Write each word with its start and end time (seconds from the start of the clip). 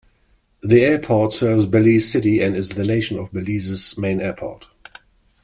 The 0.63 0.83
airport 0.83 1.31
serves 1.31 1.67
Belize 1.67 2.11
City 2.11 2.41
and 2.41 2.55
is 2.55 2.69
the 2.69 2.83
nation 2.83 3.19
of 3.19 3.31
Belize's 3.31 3.95
main 3.99 4.19
airport. 4.19 4.67